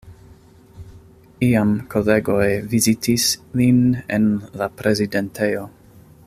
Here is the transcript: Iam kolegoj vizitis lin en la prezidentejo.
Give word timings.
Iam 1.47 1.73
kolegoj 1.95 2.47
vizitis 2.71 3.27
lin 3.61 3.81
en 4.19 4.27
la 4.63 4.71
prezidentejo. 4.81 5.69